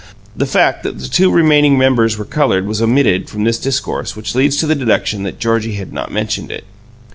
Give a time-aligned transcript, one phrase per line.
[0.35, 4.33] The fact that the two remaining members were coloured was omitted from this discourse which
[4.33, 6.63] leads to the deduction that Georgie had not mentioned it.